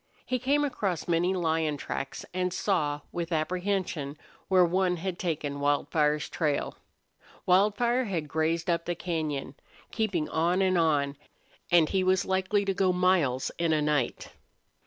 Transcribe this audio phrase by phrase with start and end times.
[0.25, 6.27] He came across many lion tracks, and saw, with apprehension, where one had taken Wildfire's
[6.27, 6.75] trail.
[7.45, 9.53] Wildfire had grazed up the cañon,
[9.91, 11.17] keeping on and on,
[11.69, 14.29] and he was likely to go miles in a night.